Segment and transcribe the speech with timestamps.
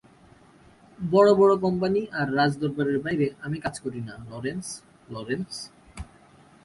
[0.99, 4.67] বড় বড় কোম্পানি আর রাজ দরবারের বাইরে আমি কাজ করি না লরেন্স,
[5.09, 5.51] লরেন্স।